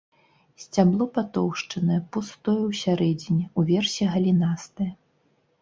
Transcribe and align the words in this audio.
Сцябло 0.61 1.05
патоўшчанае, 1.17 1.99
пустое 2.17 2.57
ўсярэдзіне, 2.71 3.45
уверсе 3.65 4.03
галінастае. 4.15 4.91